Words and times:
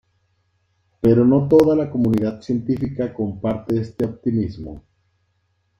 Pero 0.99 1.23
no 1.25 1.47
toda 1.47 1.75
la 1.75 1.91
comunidad 1.91 2.41
científica 2.41 3.13
comparte 3.13 3.79
este 3.79 4.03
optimismo. 4.05 4.83